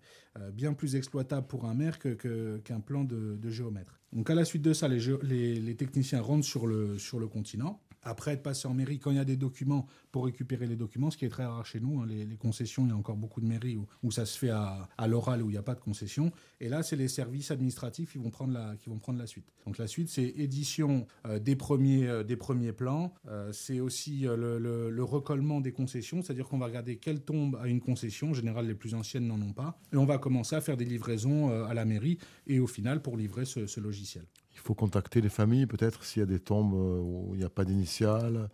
bien 0.52 0.74
plus 0.74 0.96
exploitable 0.96 1.46
pour 1.46 1.64
un 1.64 1.74
maire 1.74 1.98
qu'un 1.98 2.80
plan 2.80 3.04
de, 3.04 3.38
géomètre. 3.48 4.00
Donc 4.12 4.28
à 4.30 4.34
la 4.34 4.44
suite 4.44 4.62
de 4.62 4.72
ça, 4.72 4.88
les, 4.88 5.76
techniciens 5.76 6.20
rentrent 6.20 6.46
sur 6.46 6.66
le, 6.66 6.98
sur 6.98 7.18
le 7.18 7.28
continent. 7.28 7.80
Après 8.02 8.32
être 8.32 8.42
passés 8.42 8.66
en 8.66 8.74
mairie, 8.74 8.98
quand 8.98 9.10
il 9.10 9.16
y 9.16 9.20
a 9.20 9.24
des 9.24 9.36
documents, 9.36 9.86
pour 10.10 10.24
récupérer 10.24 10.66
les 10.66 10.76
documents, 10.76 11.10
ce 11.10 11.16
qui 11.16 11.24
est 11.24 11.30
très 11.30 11.44
rare 11.44 11.64
chez 11.64 11.80
nous, 11.80 12.00
hein, 12.00 12.06
les, 12.06 12.36
concessions, 12.36 12.84
il 12.84 12.88
y 12.88 12.92
a 12.92 12.96
encore 12.96 13.16
beaucoup 13.16 13.40
de 13.40 13.46
mairies 13.46 13.78
où, 14.02 14.10
ça 14.10 14.26
se 14.26 14.36
fait 14.36 14.50
à, 14.50 14.88
l'oral, 15.06 15.42
où 15.42 15.50
il 15.50 15.52
n'y 15.52 15.58
a 15.58 15.62
pas 15.62 15.74
de 15.74 15.80
concession. 15.80 16.32
Et 16.60 16.68
là, 16.68 16.82
c'est 16.82 16.96
les 16.96 17.08
services 17.08 17.50
administratifs 17.50 18.12
qui 18.12 18.18
vont 18.18 18.30
prendre 18.30 18.52
la, 18.52 18.76
qui 18.76 18.88
vont 18.88 18.98
prendre 18.98 19.18
la 19.18 19.26
suite. 19.26 19.46
Donc 19.66 19.78
la 19.78 19.86
suite, 19.86 20.08
c'est 20.08 20.24
édition 20.24 21.06
euh, 21.26 21.38
des, 21.38 21.56
premiers, 21.56 22.08
euh, 22.08 22.24
des 22.24 22.36
premiers 22.36 22.72
plans. 22.72 23.14
Euh, 23.28 23.52
c'est 23.52 23.80
aussi 23.80 24.22
le, 24.22 24.58
le, 24.58 25.04
recollement 25.04 25.60
des 25.60 25.72
concessions, 25.72 26.22
c'est-à-dire 26.22 26.48
qu'on 26.48 26.58
va 26.58 26.66
regarder 26.66 26.96
quelle 26.96 27.20
tombe 27.20 27.56
a 27.56 27.68
une 27.68 27.80
concession. 27.80 28.30
En 28.30 28.34
général, 28.34 28.66
les 28.66 28.74
plus 28.74 28.94
anciennes 28.94 29.26
n'en 29.26 29.40
ont 29.40 29.52
pas. 29.52 29.78
Et 29.92 29.96
on 29.96 30.06
va 30.06 30.18
commencer 30.18 30.56
à 30.56 30.60
faire 30.60 30.76
des 30.76 30.84
livraisons 30.84 31.50
à 31.64 31.74
la 31.74 31.84
mairie 31.84 32.18
et 32.46 32.60
au 32.60 32.66
final 32.66 33.02
pour 33.02 33.16
livrer 33.16 33.44
ce 33.44 33.80
logiciel. 33.80 34.24
Il 34.54 34.60
faut 34.60 34.74
contacter 34.74 35.20
les 35.20 35.28
familles, 35.28 35.66
peut-être, 35.66 36.04
s'il 36.04 36.20
y 36.20 36.22
a 36.22 36.26
des 36.26 36.40
tombes 36.40 36.74
euh, 36.74 37.00
où 37.00 37.30
il 37.34 37.38
n'y 37.38 37.44
a 37.44 37.50
pas 37.50 37.64
d'initiales, 37.64 38.48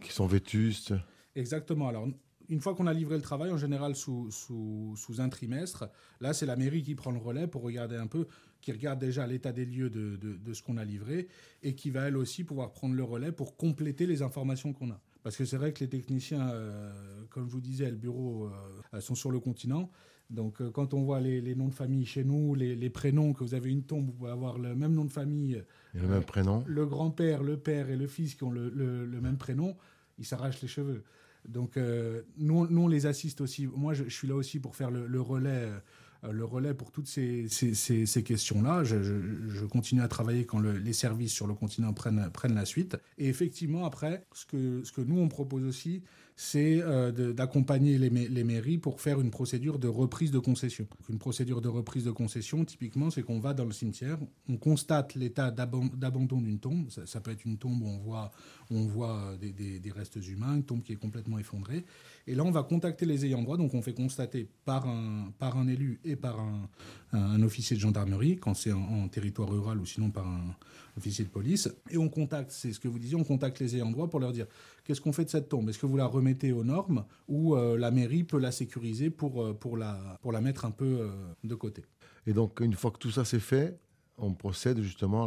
qui 0.00 0.12
sont 0.12 0.26
vétustes. 0.26 0.94
Exactement. 1.34 1.88
Alors, 1.88 2.06
une 2.48 2.60
fois 2.60 2.74
qu'on 2.74 2.86
a 2.86 2.92
livré 2.92 3.16
le 3.16 3.22
travail, 3.22 3.50
en 3.50 3.56
général 3.56 3.94
sous, 3.94 4.30
sous, 4.30 4.94
sous 4.96 5.20
un 5.20 5.28
trimestre, 5.28 5.88
là, 6.20 6.32
c'est 6.32 6.46
la 6.46 6.56
mairie 6.56 6.82
qui 6.82 6.94
prend 6.94 7.10
le 7.10 7.18
relais 7.18 7.46
pour 7.46 7.62
regarder 7.62 7.96
un 7.96 8.06
peu, 8.06 8.26
qui 8.60 8.72
regarde 8.72 8.98
déjà 8.98 9.26
l'état 9.26 9.52
des 9.52 9.66
lieux 9.66 9.90
de, 9.90 10.16
de, 10.16 10.54
ce 10.54 10.62
qu'on 10.62 10.76
a 10.78 10.84
livré 10.84 11.28
et 11.62 11.74
qui 11.74 11.90
va, 11.90 12.08
elle 12.08 12.16
aussi, 12.16 12.44
pouvoir 12.44 12.72
prendre 12.72 12.94
le 12.94 13.04
relais 13.04 13.32
pour 13.32 13.56
compléter 13.56 14.06
les 14.06 14.22
informations 14.22 14.72
qu'on 14.72 14.90
a. 14.90 15.00
Parce 15.22 15.36
que 15.36 15.44
c'est 15.44 15.56
vrai 15.56 15.72
que 15.72 15.80
les 15.80 15.90
techniciens, 15.90 16.48
euh, 16.50 17.24
comme 17.28 17.46
je 17.46 17.52
vous 17.52 17.60
disais, 17.60 17.90
le 17.90 17.96
bureau, 17.96 18.50
euh, 18.94 19.00
sont 19.00 19.14
sur 19.14 19.30
le 19.30 19.40
continent. 19.40 19.90
Donc, 20.30 20.60
euh, 20.60 20.70
quand 20.70 20.92
on 20.92 21.02
voit 21.02 21.20
les, 21.20 21.54
noms 21.54 21.68
de 21.68 21.74
famille 21.74 22.04
chez 22.04 22.24
nous, 22.24 22.54
les, 22.54 22.90
prénoms, 22.90 23.32
que 23.32 23.44
vous 23.44 23.54
avez 23.54 23.70
une 23.70 23.82
tombe, 23.82 24.06
vous 24.06 24.12
pouvez 24.12 24.30
avoir 24.30 24.58
le 24.58 24.74
même 24.74 24.92
nom 24.92 25.04
de 25.04 25.10
famille. 25.10 25.62
Et 25.94 25.98
le 25.98 26.08
même 26.08 26.24
prénom. 26.24 26.62
Le 26.66 26.86
grand-père, 26.86 27.42
le 27.42 27.56
père 27.56 27.88
et 27.88 27.96
le 27.96 28.06
fils 28.06 28.34
qui 28.34 28.44
ont 28.44 28.50
le, 28.50 29.20
même 29.20 29.38
prénom, 29.38 29.76
ils 30.18 30.26
s'arrachent 30.26 30.60
les 30.60 30.68
cheveux. 30.68 31.02
Donc, 31.48 31.76
euh, 31.76 32.22
nous, 32.36 32.66
nous, 32.66 32.82
on 32.82 32.88
les 32.88 33.06
assiste 33.06 33.40
aussi. 33.40 33.66
Moi, 33.66 33.94
je, 33.94 34.04
suis 34.08 34.28
là 34.28 34.34
aussi 34.34 34.58
pour 34.58 34.76
faire 34.76 34.90
le, 34.90 35.20
relais. 35.20 35.50
Euh, 35.50 36.32
le 36.32 36.44
relais 36.44 36.74
pour 36.74 36.90
toutes 36.90 37.06
ces, 37.06 37.46
ces, 37.48 38.22
questions-là. 38.24 38.82
Je, 38.84 39.64
continue 39.66 40.02
à 40.02 40.08
travailler 40.08 40.44
quand 40.44 40.58
les 40.58 40.92
services 40.92 41.32
sur 41.32 41.46
le 41.46 41.54
continent 41.54 41.94
prennent, 41.94 42.28
prennent 42.32 42.56
la 42.56 42.66
suite. 42.66 42.98
Et 43.18 43.28
effectivement, 43.28 43.86
après, 43.86 44.26
ce 44.32 44.44
que, 44.44 44.82
ce 44.82 44.92
que 44.92 45.00
nous, 45.00 45.18
on 45.18 45.28
propose 45.28 45.64
aussi, 45.64 46.02
c'est 46.40 46.80
euh, 46.82 47.32
d'accompagner 47.32 47.98
les, 47.98 48.44
mairies 48.44 48.78
pour 48.78 49.00
faire 49.00 49.20
une 49.20 49.32
procédure 49.32 49.80
de 49.80 49.88
reprise 49.88 50.30
de 50.30 50.38
concession. 50.38 50.86
une 51.10 51.18
procédure 51.18 51.60
de 51.60 51.66
reprise 51.66 52.04
de 52.04 52.12
concession, 52.12 52.64
typiquement, 52.64 53.10
c'est 53.10 53.24
qu'on 53.24 53.40
va 53.40 53.54
dans 53.54 53.64
le 53.64 53.72
cimetière, 53.72 54.18
on 54.48 54.56
constate 54.56 55.16
l'état 55.16 55.50
d'abandon 55.50 56.40
d'une 56.40 56.60
tombe. 56.60 56.88
Ça, 57.06 57.20
peut 57.20 57.32
être 57.32 57.44
une 57.44 57.58
tombe 57.58 57.82
où 57.82 57.88
on 57.88 57.98
voit, 57.98 58.30
on 58.70 58.86
voit 58.86 59.34
euh, 59.42 59.80
des, 59.80 59.90
restes 59.90 60.24
humains, 60.28 60.54
une 60.54 60.62
tombe 60.62 60.84
qui 60.84 60.92
est 60.92 60.96
complètement 60.96 61.40
effondrée. 61.40 61.84
Et 62.28 62.36
là, 62.36 62.44
on 62.44 62.52
va 62.52 62.62
contacter 62.62 63.04
les 63.04 63.26
ayants 63.26 63.42
droit. 63.42 63.56
Donc, 63.56 63.74
on 63.74 63.82
fait 63.82 63.94
constater 63.94 64.48
par 64.64 64.86
un, 64.86 65.32
par 65.40 65.58
un 65.58 65.66
élu 65.66 65.98
et 66.04 66.14
par 66.14 66.38
un, 66.38 66.68
un 67.12 67.42
officier 67.42 67.74
de 67.74 67.80
gendarmerie, 67.80 68.36
quand 68.36 68.54
c'est 68.54 68.72
en, 68.72 69.08
territoire 69.08 69.48
rural 69.50 69.78
ou 69.80 69.86
sinon 69.86 70.10
par 70.10 70.26
un 70.26 70.54
officier 70.98 71.24
de 71.24 71.30
police. 71.30 71.68
Et 71.90 71.96
on 71.96 72.08
contacte, 72.08 72.50
c'est 72.50 72.72
ce 72.72 72.80
que 72.80 72.88
vous 72.88 72.98
disiez, 72.98 73.16
on 73.16 73.24
contacte 73.24 73.58
les 73.60 73.76
ayants 73.76 73.90
droit 73.90 74.08
pour 74.08 74.20
leur 74.20 74.32
dire 74.32 74.46
qu'est-ce 74.84 75.00
qu'on 75.00 75.12
fait 75.12 75.24
de 75.24 75.30
cette 75.30 75.48
tombe? 75.48 75.68
Est-ce 75.68 75.78
que 75.78 75.86
vous 75.86 75.96
la 75.96 76.06
remettez 76.06 76.52
aux 76.52 76.64
normes 76.64 77.04
ou 77.28 77.56
euh, 77.56 77.78
la 77.78 77.90
mairie 77.90 78.24
peut 78.24 78.38
la 78.38 78.52
sécuriser 78.52 79.10
pour, 79.10 79.42
euh, 79.42 79.54
pour, 79.54 79.76
la, 79.76 80.18
pour 80.20 80.32
la 80.32 80.40
mettre 80.40 80.64
un 80.64 80.70
peu 80.70 81.00
euh, 81.00 81.10
de 81.44 81.54
côté? 81.54 81.84
Et 82.26 82.32
donc, 82.32 82.60
une 82.60 82.74
fois 82.74 82.90
que 82.90 82.98
tout 82.98 83.10
ça 83.10 83.24
c'est 83.24 83.40
fait, 83.40 83.78
on 84.18 84.34
procède 84.34 84.80
justement 84.80 85.24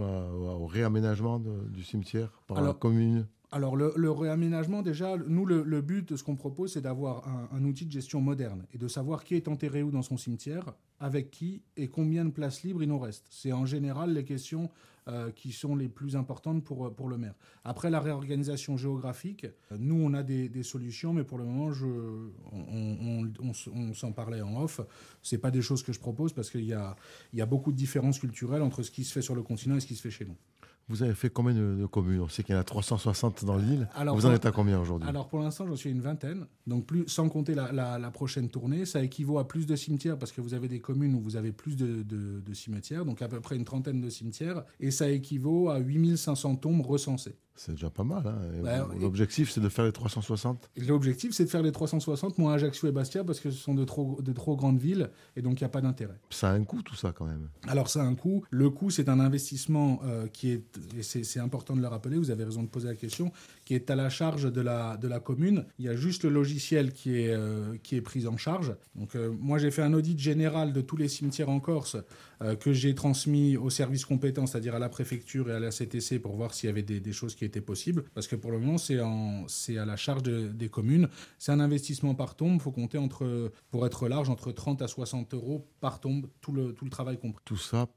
au 0.59 0.67
réaménagement 0.67 1.39
du 1.39 1.83
cimetière 1.83 2.29
par 2.45 2.61
la 2.61 2.73
commune 2.73 3.25
alors 3.53 3.75
le, 3.75 4.11
réaménagement, 4.11 4.81
déjà, 4.81 5.17
nous, 5.27 5.45
le, 5.45 5.81
but 5.81 6.07
de 6.07 6.15
ce 6.15 6.23
qu'on 6.23 6.37
propose, 6.37 6.73
c'est 6.73 6.81
d'avoir 6.81 7.27
un, 7.51 7.63
outil 7.65 7.85
de 7.85 7.91
gestion 7.91 8.21
moderne 8.21 8.65
et 8.73 8.77
de 8.77 8.87
savoir 8.87 9.25
qui 9.25 9.35
est 9.35 9.49
enterré 9.49 9.83
où 9.83 9.91
dans 9.91 10.01
son 10.01 10.15
cimetière, 10.15 10.73
avec 11.01 11.31
qui 11.31 11.61
et 11.75 11.89
combien 11.89 12.23
de 12.23 12.29
places 12.29 12.63
libres 12.63 12.81
il 12.81 12.87
nous 12.87 12.99
reste. 12.99 13.27
C'est 13.29 13.51
en 13.51 13.65
général 13.65 14.13
les 14.13 14.23
questions 14.23 14.69
euh, 15.07 15.31
qui 15.31 15.51
sont 15.51 15.75
les 15.75 15.89
plus 15.89 16.15
importantes 16.15 16.63
pour, 16.63 16.93
pour 16.93 17.09
le 17.09 17.17
maire. 17.17 17.33
Après 17.63 17.89
la 17.89 17.99
réorganisation 17.99 18.77
géographique, 18.77 19.47
nous, 19.77 19.95
on 19.95 20.13
a 20.13 20.21
des, 20.21 20.63
solutions, 20.63 21.11
mais 21.13 21.23
pour 21.23 21.37
le 21.37 21.43
moment, 21.43 21.71
je, 21.71 21.87
on, 22.51 23.93
s'en 23.93 24.11
parlait 24.11 24.41
en 24.41 24.61
off. 24.61 24.81
Ce 25.21 25.35
pas 25.35 25.51
des 25.51 25.61
choses 25.61 25.81
que 25.81 25.91
je 25.91 25.99
propose 25.99 26.33
parce 26.33 26.49
qu'il 26.51 26.65
y 26.65 26.73
a, 26.73 26.95
il 27.33 27.39
y 27.39 27.41
a 27.41 27.45
beaucoup 27.45 27.71
de 27.71 27.77
différences 27.77 28.19
culturelles 28.19 28.61
entre 28.61 28.83
ce 28.83 28.91
qui 28.91 29.03
se 29.03 29.11
fait 29.11 29.21
sur 29.21 29.33
le 29.33 29.41
continent 29.41 29.75
et 29.75 29.79
ce 29.79 29.87
qui 29.87 29.95
se 29.95 30.01
fait 30.01 30.11
chez 30.11 30.25
nous. 30.25 30.37
Vous 30.91 31.03
avez 31.03 31.13
fait 31.13 31.29
combien 31.29 31.53
de, 31.53 31.85
communes? 31.85 32.19
On 32.19 32.27
sait 32.27 32.43
qu'il 32.43 32.53
y 32.53 32.57
en 32.57 32.61
a 32.61 32.65
360 32.65 33.45
dans 33.45 33.55
l'île. 33.55 33.87
Vous 34.13 34.25
en 34.25 34.33
êtes 34.33 34.45
à 34.45 34.51
combien 34.51 34.77
aujourd'hui? 34.77 35.07
Alors 35.07 35.29
pour 35.29 35.39
l'instant, 35.39 35.65
j'en 35.65 35.77
suis 35.77 35.87
à 35.87 35.91
une 35.93 36.01
vingtaine. 36.01 36.45
Donc 36.67 36.85
plus, 36.85 37.07
sans 37.07 37.29
compter 37.29 37.55
la, 37.55 38.11
prochaine 38.11 38.49
tournée, 38.49 38.85
ça 38.85 39.01
équivaut 39.01 39.39
à 39.39 39.47
plus 39.47 39.65
de 39.65 39.75
cimetières 39.77 40.19
parce 40.19 40.33
que 40.33 40.41
vous 40.41 40.53
avez 40.53 40.67
des 40.67 40.81
communes 40.81 41.15
où 41.15 41.21
vous 41.21 41.37
avez 41.37 41.53
plus 41.53 41.77
de, 41.77 42.53
cimetières, 42.53 43.05
donc 43.05 43.21
à 43.21 43.29
peu 43.29 43.39
près 43.39 43.55
une 43.55 43.63
trentaine 43.63 44.01
de 44.01 44.09
cimetières. 44.09 44.63
Et 44.81 44.91
ça 44.91 45.09
équivaut 45.09 45.69
à 45.69 45.79
8500 45.79 46.57
tombes 46.57 46.85
recensées. 46.85 47.35
C'est 47.55 47.73
déjà 47.73 47.89
pas 47.89 48.03
mal. 48.03 48.25
Hein. 48.25 48.39
Bah, 48.63 48.87
l'objectif, 48.99 49.51
c'est 49.51 49.61
de 49.61 49.69
faire 49.69 49.85
les 49.85 49.91
360 49.91 50.71
L'objectif, 50.87 51.33
c'est 51.33 51.45
de 51.45 51.49
faire 51.49 51.61
les 51.61 51.71
360, 51.71 52.37
moins 52.37 52.53
Ajaccio 52.53 52.87
et 52.87 52.91
Bastia, 52.91 53.23
parce 53.23 53.39
que 53.39 53.51
ce 53.51 53.57
sont 53.57 53.75
de 53.75 53.83
trop, 53.83 54.19
de 54.21 54.33
trop 54.33 54.55
grandes 54.55 54.79
villes, 54.79 55.11
et 55.35 55.43
donc 55.43 55.59
il 55.59 55.63
n'y 55.63 55.67
a 55.67 55.69
pas 55.69 55.81
d'intérêt. 55.81 56.19
Ça 56.31 56.49
a 56.49 56.53
un 56.53 56.63
coût, 56.63 56.81
tout 56.81 56.95
ça, 56.95 57.11
quand 57.11 57.25
même. 57.25 57.49
Alors, 57.67 57.87
ça 57.89 58.01
a 58.01 58.05
un 58.05 58.15
coût. 58.15 58.43
Le 58.49 58.69
coût, 58.69 58.89
c'est 58.89 59.09
un 59.09 59.19
investissement 59.19 59.99
euh, 60.03 60.27
qui 60.27 60.49
est, 60.49 60.63
et 60.97 61.03
c'est 61.03 61.39
important 61.39 61.75
de 61.75 61.81
le 61.81 61.87
rappeler, 61.87 62.17
vous 62.17 62.31
avez 62.31 62.43
raison 62.43 62.63
de 62.63 62.67
poser 62.67 62.87
la 62.87 62.95
question, 62.95 63.31
qui 63.65 63.75
est 63.75 63.89
à 63.89 63.95
la 63.95 64.09
charge 64.09 64.51
de 64.51 64.61
la, 64.61 64.97
commune. 65.23 65.65
Il 65.79 65.85
y 65.85 65.89
a 65.89 65.95
juste 65.95 66.23
le 66.23 66.29
logiciel 66.29 66.93
qui 66.93 67.21
est, 67.21 67.29
euh, 67.29 67.77
pris 68.03 68.27
en 68.27 68.37
charge. 68.37 68.75
Donc, 68.95 69.15
euh, 69.15 69.31
moi, 69.39 69.57
j'ai 69.57 69.71
fait 69.71 69.81
un 69.81 69.93
audit 69.93 70.17
général 70.17 70.73
de 70.73 70.81
tous 70.81 70.97
les 70.97 71.07
cimetières 71.07 71.49
en 71.49 71.59
Corse 71.59 71.97
que 72.59 72.73
j'ai 72.73 72.95
transmis 72.95 73.55
aux 73.55 73.69
services 73.69 74.03
compétents, 74.03 74.47
c'est-à-dire 74.47 74.73
à 74.73 74.79
la 74.79 74.89
préfecture 74.89 75.51
et 75.51 75.53
à 75.53 75.59
la 75.59 75.69
CTC, 75.69 76.17
pour 76.17 76.35
voir 76.35 76.55
s'il 76.55 76.67
y 76.67 76.71
avait 76.71 76.81
des, 76.81 77.13
choses 77.13 77.35
qui 77.35 77.45
étaient 77.45 77.61
possible, 77.61 78.05
parce 78.15 78.27
que 78.27 78.35
pour 78.35 78.49
le 78.49 78.57
moment, 78.57 78.79
c'est 78.79 79.77
à 79.77 79.85
la 79.85 79.95
charge 79.95 80.23
des 80.23 80.69
communes. 80.69 81.07
C'est 81.37 81.51
un 81.51 81.59
investissement 81.59 82.15
par 82.15 82.35
tombe, 82.35 82.55
il 82.55 82.59
faut 82.59 82.71
compter 82.71 82.97
entre, 82.97 83.51
pour 83.69 83.85
être 83.85 84.07
large, 84.07 84.29
entre 84.29 84.51
30 84.51 84.81
à 84.81 84.87
60 84.87 85.35
euros 85.35 85.67
par 85.79 85.99
tombe, 85.99 86.27
tout 86.41 86.51
le, 86.51 86.73
travail 86.89 87.17
compris. 87.17 87.41
Tout 87.45 87.57
ça, 87.57 87.87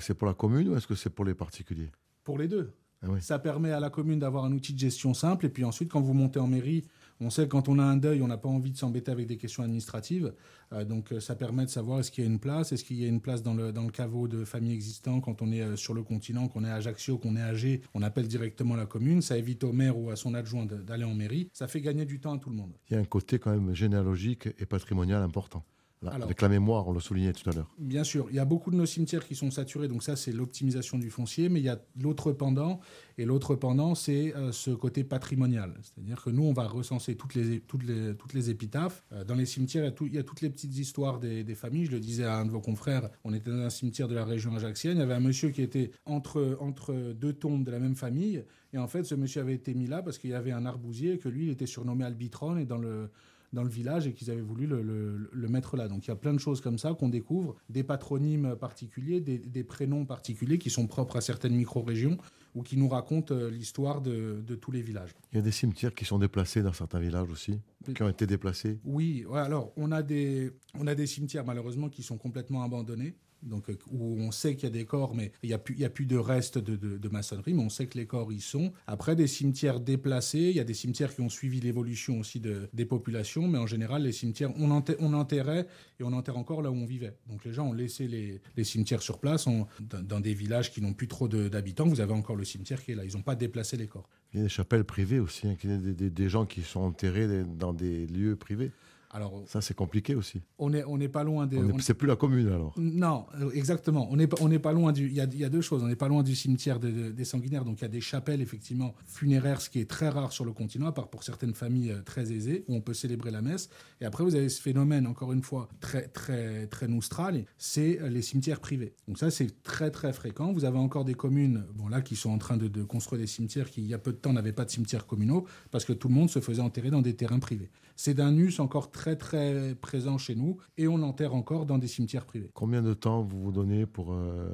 c'est 0.00 0.14
pour 0.14 0.28
la 0.28 0.34
commune 0.34 0.68
ou 0.68 0.76
est-ce 0.76 0.86
que 0.86 0.94
c'est 0.94 1.10
pour 1.10 1.24
les 1.24 1.34
particuliers? 1.34 1.90
Pour 2.28 2.36
les 2.36 2.46
deux. 2.46 2.74
Ah 3.00 3.06
ça 3.20 3.38
permet 3.38 3.72
à 3.72 3.80
la 3.80 3.88
commune 3.88 4.18
d'avoir 4.18 4.44
un 4.44 4.52
outil 4.52 4.74
de 4.74 4.78
gestion 4.78 5.14
simple, 5.14 5.46
et 5.46 5.48
puis 5.48 5.64
ensuite, 5.64 5.90
quand 5.90 6.02
vous 6.02 6.12
montez 6.12 6.38
en 6.38 6.46
mairie, 6.46 6.84
on 7.20 7.30
sait 7.30 7.44
que 7.44 7.48
quand 7.48 7.70
on 7.70 7.78
a 7.78 7.82
un 7.82 7.96
deuil, 7.96 8.20
on 8.20 8.28
n'a 8.28 8.36
pas 8.36 8.50
envie 8.50 8.70
de 8.70 8.76
s'embêter 8.76 9.10
avec 9.10 9.26
des 9.26 9.38
questions 9.38 9.62
administratives. 9.62 10.34
Euh, 10.74 10.84
donc 10.84 11.10
euh, 11.10 11.20
ça 11.20 11.34
permet 11.34 11.64
de 11.64 11.70
savoir 11.70 12.00
est-ce 12.00 12.10
qu'il 12.10 12.24
y 12.24 12.26
a 12.26 12.30
une 12.30 12.38
place, 12.38 12.70
est-ce 12.70 12.84
qu'il 12.84 12.98
y 12.98 13.06
a 13.06 13.08
une 13.08 13.22
place 13.22 13.42
dans 13.42 13.54
le, 13.54 13.72
dans 13.72 13.84
le 13.84 13.90
caveau 13.90 14.28
de 14.28 14.44
famille 14.44 14.74
existant 14.74 15.22
quand 15.22 15.40
on 15.40 15.50
est 15.52 15.62
euh, 15.62 15.74
sur 15.74 15.94
le 15.94 16.02
continent, 16.02 16.48
qu'on 16.48 16.66
est 16.66 16.70
à 16.70 16.74
Ajaccio, 16.74 17.16
qu'on 17.16 17.34
est 17.34 17.40
âgé, 17.40 17.80
on 17.94 18.02
appelle 18.02 18.28
directement 18.28 18.76
la 18.76 18.84
commune. 18.84 19.22
Ça 19.22 19.38
évite 19.38 19.64
au 19.64 19.72
maire 19.72 19.96
ou 19.96 20.10
à 20.10 20.16
son 20.16 20.34
adjoint 20.34 20.66
d'aller 20.66 21.04
en 21.04 21.14
mairie. 21.14 21.48
Ça 21.54 21.66
fait 21.66 21.80
gagner 21.80 22.04
du 22.04 22.20
temps 22.20 22.34
à 22.34 22.38
tout 22.38 22.50
le 22.50 22.56
monde. 22.56 22.74
Il 22.90 22.92
y 22.92 22.96
a 22.98 23.00
un 23.00 23.06
côté 23.06 23.38
quand 23.38 23.52
même 23.52 23.74
généalogique 23.74 24.48
et 24.58 24.66
patrimonial 24.66 25.22
important 25.22 25.64
avec 26.06 26.40
la 26.42 26.48
mémoire, 26.48 26.86
on 26.86 26.92
le 26.92 27.00
soulignait 27.00 27.32
tout 27.32 27.48
à 27.50 27.52
l'heure. 27.52 27.70
Bien 27.78 28.04
sûr, 28.04 28.26
il 28.30 28.36
y 28.36 28.38
a 28.38 28.44
beaucoup 28.44 28.70
de 28.70 28.76
nos 28.76 28.86
cimetières 28.86 29.26
qui 29.26 29.34
sont 29.34 29.50
saturés, 29.50 29.88
donc 29.88 30.02
ça 30.02 30.16
c'est 30.16 30.32
l'optimisation 30.32 30.98
du 30.98 31.10
foncier, 31.10 31.48
mais 31.48 31.60
il 31.60 31.64
y 31.64 31.68
a 31.68 31.80
l'autre 32.00 32.32
pendant, 32.32 32.80
et 33.16 33.24
l'autre 33.24 33.54
pendant 33.54 33.94
c'est 33.94 34.34
euh, 34.36 34.52
ce 34.52 34.70
côté 34.70 35.04
patrimonial. 35.04 35.74
C'est-à-dire 35.82 36.22
que 36.22 36.30
nous 36.30 36.44
on 36.44 36.52
va 36.52 36.68
recenser 36.68 37.16
toutes 37.16 37.34
les, 37.34 37.60
toutes 37.60 37.84
les, 37.84 38.14
toutes 38.14 38.32
les 38.32 38.50
épitaphes. 38.50 39.02
Euh, 39.12 39.24
dans 39.24 39.34
les 39.34 39.46
cimetières, 39.46 39.84
il 39.84 39.86
y, 39.86 39.90
a 39.90 40.08
il 40.08 40.14
y, 40.14 40.18
a 40.18 40.22
toutes 40.22 40.40
les 40.40 40.50
petites 40.50 40.76
histoires 40.76 41.18
des, 41.18 41.42
des, 41.42 41.54
familles. 41.54 41.86
Je 41.86 41.92
le 41.92 42.00
disais 42.00 42.24
à 42.24 42.36
un 42.36 42.46
de 42.46 42.50
vos 42.50 42.60
confrères, 42.60 43.10
on 43.24 43.34
était 43.34 43.50
dans 43.50 43.58
un 43.58 43.70
cimetière 43.70 44.08
de 44.08 44.14
la 44.14 44.24
région 44.24 44.54
ajaxienne, 44.54 44.96
il 44.96 45.00
y 45.00 45.02
avait 45.02 45.14
un 45.14 45.20
monsieur 45.20 45.50
qui 45.50 45.62
était 45.62 45.90
entre, 46.06 46.56
entre 46.60 46.94
deux 47.12 47.32
tombes 47.32 47.64
de 47.64 47.70
la 47.70 47.78
même 47.78 47.96
famille, 47.96 48.44
et 48.72 48.78
en 48.78 48.86
fait 48.86 49.04
ce 49.04 49.14
monsieur 49.14 49.40
avait 49.40 49.54
été 49.54 49.74
mis 49.74 49.86
là 49.86 50.02
parce 50.02 50.18
qu'il 50.18 50.30
y 50.30 50.34
avait 50.34 50.52
un 50.52 50.66
arbousier 50.66 51.14
et 51.14 51.18
que 51.18 51.28
lui 51.28 51.46
il 51.46 51.50
était 51.50 51.66
surnommé 51.66 52.04
Albitron, 52.04 52.58
et 52.58 52.64
dans 52.64 52.78
le 52.78 53.10
dans 53.52 53.62
le 53.62 53.68
village 53.68 54.06
et 54.06 54.12
qu'ils 54.12 54.30
avaient 54.30 54.40
voulu 54.40 54.66
le, 54.66 55.48
mettre 55.48 55.76
là. 55.76 55.88
Donc 55.88 56.06
il 56.06 56.08
y 56.08 56.12
a 56.12 56.16
plein 56.16 56.34
de 56.34 56.38
choses 56.38 56.60
comme 56.60 56.78
ça 56.78 56.94
qu'on 56.94 57.08
découvre, 57.08 57.56
des 57.68 57.82
patronymes 57.82 58.56
particuliers, 58.56 59.20
des, 59.20 59.64
prénoms 59.64 60.04
particuliers 60.04 60.58
qui 60.58 60.70
sont 60.70 60.86
propres 60.86 61.16
à 61.16 61.20
certaines 61.20 61.54
micro-régions 61.54 62.18
ou 62.54 62.62
qui 62.62 62.76
nous 62.76 62.88
racontent 62.88 63.34
euh, 63.34 63.50
l'histoire 63.50 64.00
de, 64.00 64.42
tous 64.60 64.70
les 64.70 64.82
villages. 64.82 65.14
Il 65.32 65.36
y 65.36 65.38
a 65.38 65.42
des 65.42 65.52
cimetières 65.52 65.94
qui 65.94 66.04
sont 66.04 66.18
déplacés 66.18 66.62
dans 66.62 66.72
certains 66.72 66.98
villages 66.98 67.30
aussi, 67.30 67.60
qui 67.94 68.02
ont 68.02 68.08
été 68.08 68.26
déplacés 68.26 68.78
Oui, 68.84 69.24
alors 69.34 69.72
on 69.76 69.92
a, 69.92 70.02
des, 70.02 70.50
on 70.74 70.86
a 70.86 70.94
des 70.94 71.06
cimetières 71.06 71.44
malheureusement 71.44 71.88
qui 71.88 72.02
sont 72.02 72.16
complètement 72.16 72.62
abandonnés 72.62 73.14
donc 73.42 73.70
euh, 73.70 73.78
où 73.90 74.18
on 74.20 74.30
sait 74.30 74.54
qu'il 74.54 74.64
y 74.64 74.66
a 74.66 74.74
des 74.74 74.84
corps, 74.84 75.14
mais 75.14 75.32
il 75.42 75.48
n'y 75.48 75.54
a, 75.84 75.88
plus, 75.90 76.06
de 76.06 76.16
restes 76.16 76.58
de, 76.58 77.08
maçonnerie, 77.08 77.54
mais 77.54 77.62
on 77.62 77.68
sait 77.68 77.86
que 77.86 77.98
les 77.98 78.06
corps 78.06 78.32
y 78.32 78.40
sont. 78.40 78.72
Après, 78.86 79.16
des 79.16 79.26
cimetières 79.26 79.80
déplacés, 79.80 80.38
il 80.50 80.56
y 80.56 80.60
a 80.60 80.64
des 80.64 80.74
cimetières 80.74 81.14
qui 81.14 81.20
ont 81.20 81.28
suivi 81.28 81.60
l'évolution 81.60 82.18
aussi 82.18 82.40
des 82.40 82.84
populations, 82.84 83.48
mais 83.48 83.58
en 83.58 83.66
général, 83.66 84.02
les 84.02 84.12
cimetières, 84.12 84.52
on, 84.56 84.70
enterrait 84.70 85.66
et 86.00 86.04
on 86.04 86.12
enterre 86.12 86.36
encore 86.36 86.62
là 86.62 86.70
où 86.70 86.74
on 86.74 86.86
vivait. 86.86 87.14
Donc 87.28 87.44
les 87.44 87.52
gens 87.52 87.66
ont 87.66 87.72
laissé 87.72 88.08
les, 88.08 88.64
cimetières 88.64 89.02
sur 89.02 89.18
place, 89.18 89.46
dans, 89.80 90.20
des 90.20 90.34
villages 90.34 90.70
qui 90.72 90.80
n'ont 90.80 90.92
plus 90.92 91.08
trop 91.08 91.28
d'habitants, 91.28 91.86
vous 91.86 92.00
avez 92.00 92.12
encore 92.12 92.36
le 92.36 92.44
cimetière 92.44 92.82
qui 92.82 92.92
est 92.92 92.94
là. 92.94 93.04
Ils 93.04 93.16
n'ont 93.16 93.22
pas 93.22 93.36
déplacé 93.36 93.76
les 93.76 93.86
corps. 93.86 94.08
Il 94.32 94.38
y 94.38 94.40
a 94.40 94.42
des 94.44 94.50
chapelles 94.50 94.84
privées 94.84 95.20
aussi, 95.20 95.46
hein, 95.48 95.56
des 95.64 96.28
gens 96.28 96.44
qui 96.44 96.62
sont 96.62 96.80
enterrés 96.80 97.44
dans 97.44 97.72
des 97.72 98.06
lieux 98.06 98.36
privés. 98.36 98.70
Alors, 99.18 99.42
ça, 99.46 99.60
c'est 99.60 99.74
compliqué 99.74 100.14
aussi. 100.14 100.42
On 100.60 100.70
n'est 100.70 100.84
on 100.84 101.00
est 101.00 101.08
pas 101.08 101.24
loin 101.24 101.48
des. 101.48 101.58
C'est 101.80 101.94
plus 101.94 102.06
la 102.06 102.14
commune 102.14 102.46
alors. 102.46 102.72
Non, 102.76 103.26
euh, 103.40 103.50
exactement. 103.50 104.06
On 104.12 104.16
n'est 104.16 104.28
pas, 104.28 104.36
on 104.40 104.48
pas 104.60 104.72
loin 104.72 104.92
du. 104.92 105.08
Il 105.08 105.12
y 105.12 105.20
a, 105.20 105.24
y 105.24 105.42
a, 105.42 105.48
deux 105.48 105.60
choses. 105.60 105.82
On 105.82 105.88
n'est 105.88 105.96
pas 105.96 106.06
loin 106.06 106.22
du 106.22 106.36
cimetière 106.36 106.78
des 106.78 107.24
sanguinaires. 107.24 107.64
Donc 107.64 107.80
il 107.80 107.82
y 107.82 107.84
a 107.84 107.88
des 107.88 108.00
chapelles 108.00 108.40
effectivement 108.40 108.94
funéraires, 109.06 109.60
ce 109.60 109.70
qui 109.70 109.80
est 109.80 109.90
très 109.90 110.08
rare 110.08 110.30
sur 110.30 110.44
le 110.44 110.52
continent, 110.52 110.86
à 110.86 110.92
part 110.92 111.08
pour 111.08 111.24
certaines 111.24 111.52
familles 111.52 111.90
euh, 111.90 112.02
très 112.02 112.30
aisées 112.32 112.64
où 112.68 112.76
on 112.76 112.80
peut 112.80 112.94
célébrer 112.94 113.32
la 113.32 113.42
messe. 113.42 113.70
Et 114.00 114.04
après, 114.04 114.22
vous 114.22 114.36
avez 114.36 114.48
ce 114.48 114.62
phénomène, 114.62 115.08
encore 115.08 115.32
une 115.32 115.42
fois, 115.42 115.68
très 115.80 116.06
très 116.06 116.68
très 116.68 116.86
noustral, 116.86 117.44
c'est 117.56 118.00
euh, 118.00 118.08
les 118.08 118.22
cimetières 118.22 118.60
privés. 118.60 118.94
Donc 119.08 119.18
ça, 119.18 119.32
c'est 119.32 119.64
très 119.64 119.90
très 119.90 120.12
fréquent. 120.12 120.52
Vous 120.52 120.64
avez 120.64 120.78
encore 120.78 121.04
des 121.04 121.14
communes, 121.14 121.64
bon 121.74 121.88
là, 121.88 122.02
qui 122.02 122.14
sont 122.14 122.30
en 122.30 122.38
train 122.38 122.56
de, 122.56 122.68
de 122.68 122.84
construire 122.84 123.20
des 123.20 123.26
cimetières 123.26 123.68
qui, 123.68 123.80
il 123.80 123.88
y 123.88 123.94
a 123.94 123.98
peu 123.98 124.12
de 124.12 124.18
temps, 124.18 124.32
n'avaient 124.32 124.52
pas 124.52 124.64
de 124.64 124.70
cimetières 124.70 125.08
communaux 125.08 125.44
parce 125.72 125.84
que 125.84 125.92
tout 125.92 126.06
le 126.06 126.14
monde 126.14 126.30
se 126.30 126.38
faisait 126.38 126.62
enterrer 126.62 126.90
dans 126.90 127.02
des 127.02 127.16
terrains 127.16 127.40
privés. 127.40 127.68
C'est 127.96 128.14
d'un 128.14 128.36
us 128.36 128.60
encore 128.60 128.92
très 128.92 129.07
très 129.16 129.74
présent 129.74 130.18
chez 130.18 130.34
nous 130.34 130.58
et 130.76 130.88
on 130.88 130.98
l'enterre 130.98 131.34
encore 131.34 131.66
dans 131.66 131.78
des 131.78 131.86
cimetières 131.86 132.26
privés. 132.26 132.50
Combien 132.54 132.82
de 132.82 132.94
temps 132.94 133.22
vous 133.22 133.40
vous 133.40 133.52
donnez 133.52 133.86
pour 133.86 134.12
euh, 134.12 134.48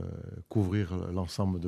couvrir 0.48 0.96
l'ensemble 1.12 1.60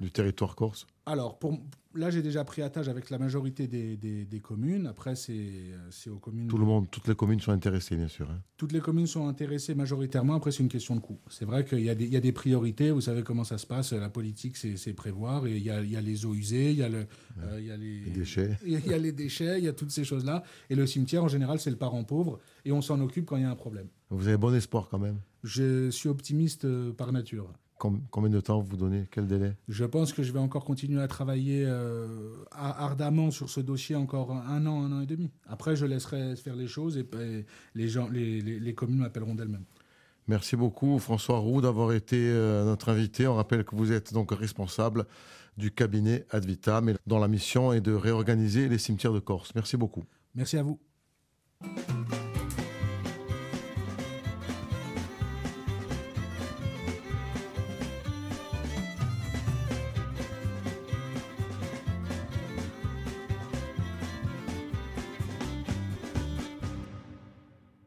du 0.00 0.10
territoire 0.10 0.56
corse 0.56 0.86
Alors, 1.06 1.38
pour, 1.38 1.58
Là, 1.94 2.08
j'ai 2.08 2.22
déjà 2.22 2.44
pris 2.44 2.62
à 2.62 2.70
tâche 2.70 2.86
avec 2.86 3.10
la 3.10 3.18
majorité 3.18 3.66
des, 3.66 3.96
des, 3.96 4.40
communes. 4.40 4.86
Après, 4.86 5.16
c'est 5.16 6.08
aux 6.08 6.18
communes. 6.18 6.46
Tout 6.46 6.58
le 6.58 6.64
monde, 6.64 6.88
toutes 6.88 7.08
les 7.08 7.16
communes 7.16 7.40
sont 7.40 7.50
intéressées, 7.50 7.96
bien 7.96 8.06
sûr. 8.06 8.30
Hein. 8.30 8.40
Toutes 8.56 8.70
les 8.70 8.78
communes 8.78 9.08
sont 9.08 9.26
intéressées 9.26 9.74
majoritairement. 9.74 10.36
Après, 10.36 10.52
c'est 10.52 10.62
une 10.62 10.68
question 10.68 10.94
de 10.94 11.00
coût. 11.00 11.18
C'est 11.28 11.44
vrai 11.44 11.64
qu'il 11.64 11.80
y, 11.80 11.86
y, 11.86 12.16
a 12.16 12.20
des 12.20 12.32
priorités. 12.32 12.92
Vous 12.92 13.00
savez 13.00 13.24
comment 13.24 13.42
ça 13.42 13.58
se 13.58 13.66
passe. 13.66 13.92
La 13.92 14.08
politique, 14.08 14.56
c'est 14.56 14.92
prévoir. 14.92 15.48
Et 15.48 15.56
il 15.56 15.64
y, 15.64 15.70
a, 15.70 15.82
il 15.82 15.90
y, 15.90 15.96
a, 15.96 16.00
les 16.00 16.24
eaux 16.26 16.34
usées, 16.34 16.70
il 16.70 16.76
y 16.76 16.84
a, 16.84 16.88
le, 16.88 17.06
euh, 17.42 17.58
il 17.58 17.66
y 17.66 17.72
a 17.72 17.76
les, 17.76 18.10
déchets. 18.10 18.56
Il 18.64 18.86
y, 18.86 18.94
a 18.94 18.98
les 18.98 19.12
déchets, 19.12 19.58
il 19.58 19.64
y 19.64 19.68
a 19.68 19.72
toutes 19.72 19.90
ces 19.90 20.04
choses-là. 20.04 20.44
Et 20.68 20.76
le 20.76 20.86
cimetière, 20.86 21.24
en 21.24 21.28
général, 21.28 21.58
c'est 21.58 21.70
le 21.70 21.76
parent 21.76 22.04
pauvre. 22.04 22.38
Et 22.64 22.70
on 22.70 22.82
s'en 22.82 23.00
occupe 23.00 23.26
quand 23.26 23.36
il 23.36 23.42
y 23.42 23.46
a 23.46 23.50
un 23.50 23.56
problème. 23.56 23.88
Vous 24.10 24.28
avez 24.28 24.36
bon 24.36 24.54
espoir 24.54 24.88
quand 24.88 24.98
même 25.00 25.18
Je 25.42 25.90
suis 25.90 26.08
optimiste 26.08 26.66
euh, 26.66 26.92
par 26.92 27.10
nature. 27.12 27.52
Combien 27.80 28.30
de 28.30 28.40
temps 28.40 28.60
vous 28.60 28.76
donnez? 28.76 29.06
Quel 29.10 29.26
délai? 29.26 29.54
Je 29.68 29.86
pense 29.86 30.12
que 30.12 30.22
je 30.22 30.32
vais 30.32 30.38
encore 30.38 30.66
continuer 30.66 31.00
à 31.00 31.08
travailler 31.08 31.64
euh, 31.66 32.44
ardemment 32.52 33.30
sur 33.30 33.48
ce 33.48 33.60
dossier 33.60 33.96
encore 33.96 34.32
un 34.32 34.66
an, 34.66 34.84
un 34.84 34.92
an 34.92 35.00
et 35.00 35.06
demi. 35.06 35.30
Après, 35.48 35.76
je 35.76 35.86
laisserai 35.86 36.36
faire 36.36 36.56
les 36.56 36.66
choses 36.66 36.98
et, 36.98 37.06
les, 37.74 37.88
gens, 37.88 38.06
les, 38.10 38.74
communes 38.74 38.98
m'appelleront 38.98 39.34
d'elles-mêmes. 39.34 39.64
Merci 40.28 40.56
beaucoup 40.56 40.98
François 40.98 41.38
Roux 41.38 41.62
d'avoir 41.62 41.94
été 41.94 42.18
euh, 42.18 42.66
notre 42.66 42.90
invité. 42.90 43.26
On 43.26 43.34
rappelle 43.34 43.64
que 43.64 43.74
vous 43.74 43.92
êtes 43.92 44.12
donc 44.12 44.30
responsable 44.32 45.06
du 45.56 45.70
cabinet 45.70 46.26
Advitam 46.30 46.92
dont 47.06 47.18
la 47.18 47.28
mission 47.28 47.72
est 47.72 47.80
de 47.80 47.92
réorganiser 47.92 48.68
les 48.68 48.78
cimetières 48.78 49.14
de 49.14 49.20
Corse. 49.20 49.54
Merci 49.54 49.78
beaucoup. 49.78 50.04
Merci 50.34 50.58
à 50.58 50.62
vous. 50.62 50.78